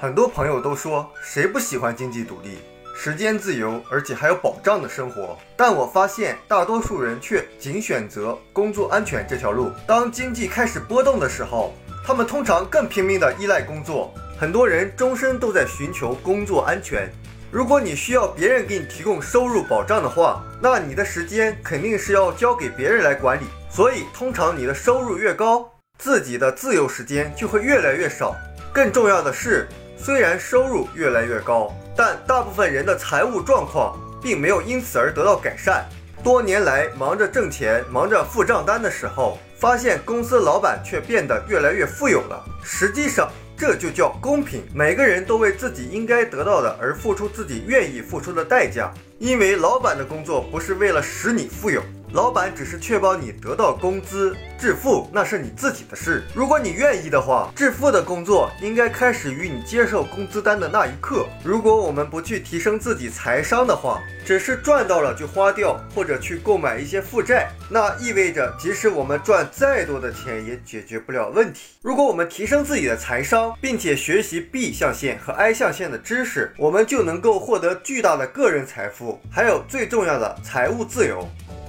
[0.00, 2.58] 很多朋友都说，谁不喜欢经济独立、
[2.94, 5.36] 时间自由，而且还有保障的生活？
[5.56, 9.72] 但我发现，大多数人却仅选择工作安全这条路。
[9.88, 11.74] 当经济开始波动的时候，
[12.06, 14.14] 他们通常更拼命地依赖工作。
[14.38, 17.10] 很多人终身都在寻求工作安全。
[17.50, 23.46] 如果你需要别人给你提供收入保障的话，那你的时间肯定是要交给别人来管理。
[23.68, 25.68] 所以，通常你的收入越高，
[25.98, 28.36] 自己的自由时间就会越来越少。
[28.70, 29.66] 更重要的是，
[30.00, 35.84] 虽然收入越来越高，但大部分人的财务状况并没有因此而得到改善。
[36.22, 42.44] 多年来忙着挣钱、忙着付账单的时候，发现公司老板却变得越来越富有了。
[42.62, 44.64] 实际上，这就叫公平。
[44.74, 51.82] 每个人都为自己应该得到的而付出自己愿意付出的代价，因为老板的工作不是为了使你富有。
[52.12, 56.24] 老板只是确保你得到工资致富，那是你自己的事。
[56.34, 61.26] 如果你愿意的话，致富的工作应该开始于你接受工资单的那一刻。
[61.44, 71.60] 如果我们不去提升自己财商的话，只是赚到了就花掉，或者去购买一些负债，那意味着即使我们赚再多的钱，也解决不了问题。
[71.82, 81.28] 如果我们提升自己的财商，并且学习 B 象限和 I 象限的知识，我们就能够获得巨大的个人财富，还有最重要的财务自由。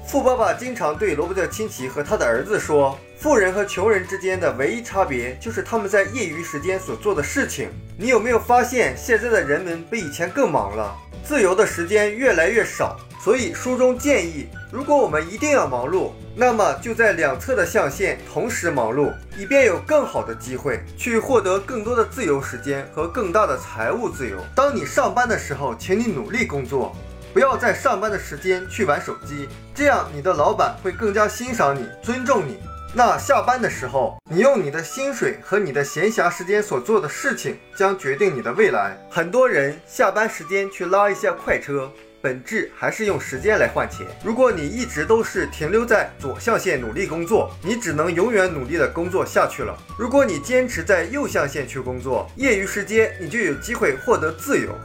[0.09, 7.69] 富爸爸经常对罗伯特清崎和他的儿子说：“富人和穷人之间的唯一差别就是他们在业余时间所做的事情。
[7.95, 12.99] 你有没有发现，现在的人们比以前更忙了，自由的时间越来越少？
[13.23, 24.38] 所以书中建议，如果我们一定要忙碌，那么就在两侧的象限同时忙碌，以便有更好的机会去获得更多的自由时间和更大的财务自由。
[24.55, 26.95] 当你上班的时候，请你努力工作。”
[27.33, 32.58] 不要在上班的时间去玩手机，这样你的老板会更加欣赏你、尊重你。
[32.91, 38.97] 那下班的时候，你用你的薪水和你的闲暇时间所做的事情，将决定你的未来。
[39.11, 44.07] 很多人下班时间去拉一下快车，本质还是用时间来换钱。
[44.23, 49.78] 如果你一直都是停留在左象限努力工作，你只能永远努力的工作下去了。
[49.96, 54.75] 如果你坚持在右象限去工作，业余时间你就有机会获得自由。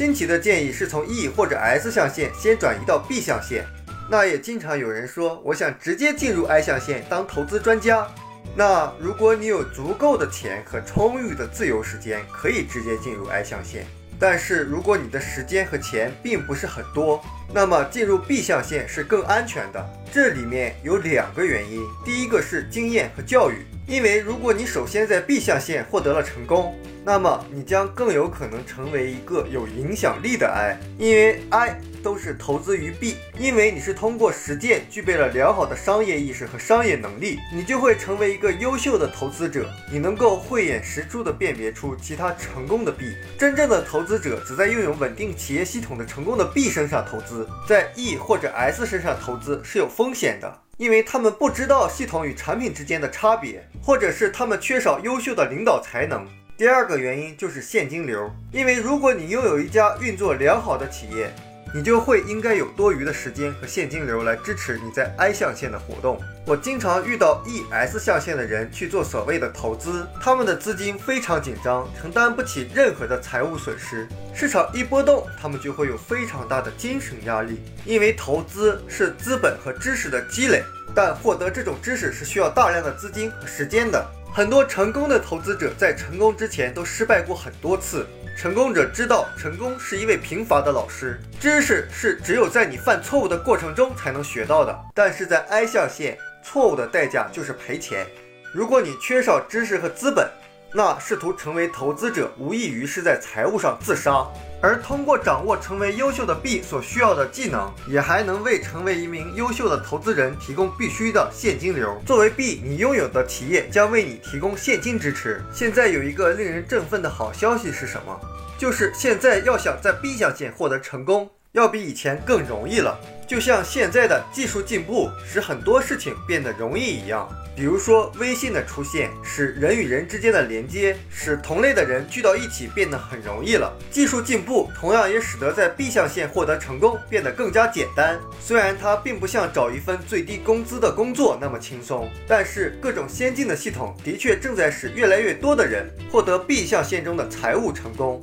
[0.00, 3.66] 新奇的建议是从 E 或者 S 象限先转移到 B 象限。
[4.08, 8.08] 那也经常有人说，我想直接进入 I 象限当投资专家。
[8.56, 13.84] 那如果你有足够的钱和充裕的自由时间，可以直接进入 I 象限。
[14.18, 17.22] 但是如果你的时间和钱并不是很多，
[17.52, 19.86] 那么进入 B 象限是更安全的。
[20.10, 23.66] 这里面有两个原因，第一个是经验和教育。
[23.86, 26.74] 因为如果你首先在 B 象限获得了成功，
[27.10, 39.68] 那么你将更有可能成为一个有影响力的 I，因为 I 都是投资于 B，因为你是通过实践具备了良好的商业意识和商业能力，你就会成为一个优秀的投资者。
[39.90, 43.16] 你能够慧眼识珠地辨别出其他成功的 B。
[43.36, 50.60] 真正的投资者只在拥有稳定企业系统的成功的 B 身上投资，在 E 或者 S 身上投资是有风险的。
[50.76, 56.24] 因为他们不知道系统与产品之间的差别，或者是他们缺少优秀的领导才能。
[56.60, 61.32] 第二个原因就是现金流，因为如果你拥有一家运作良好的企业。
[61.72, 66.20] 你就会应该有多余的时间和现金流来支持你在 I 象限的活动。
[66.44, 74.08] 我经常遇到 E、S 象限的人去做所谓的投资，他们的资金非常紧张，承担不起任何的财务损失。
[74.34, 84.04] 市场一波动，他们就会有非常大的精神压力，因为投资是资本和知识的积累，但获得这种知识是需要大量的资金和时间的。
[84.32, 88.06] 很多成功的投资者在成功之前都失败过很多次。
[88.36, 94.78] 成功者知道，成功是一位贫乏的老师，知识是只有在你犯错误的过程中才能学到的。
[94.94, 98.06] 但是在 I 象限，错误的代价就是赔钱。
[98.54, 100.30] 如果你缺少知识和资本，
[100.72, 104.24] 那试图成为投资者，无异于是在财务上自杀。
[104.62, 111.98] 而通过掌握成为优秀的 B 所需要的技能，也还能为成为一名优秀的投资人提供必须的现金流。
[112.04, 115.42] 作为 B，你拥有的企业将为你提供现金支持。
[115.50, 118.20] 现在有一个令人振奋的好消息是什么？
[118.58, 122.98] 就是现在要想在 B 象限获得成功，要比以前更容易了。
[123.26, 127.28] 就像现在的技术进步使很多事情变得容易一样。
[127.54, 133.76] 比如说，微信的出现使人与人之间的连接，使同类的人聚到一起变得很容易了。
[133.90, 138.18] 技术进步同样也使得在 B 象限获得成功变得更加简单。
[138.40, 148.22] 虽然它并不像找一份最低工资的工作那么轻松，但是各种先进的系统的确正在使越来越多的人获得 B 象限中的财务成功。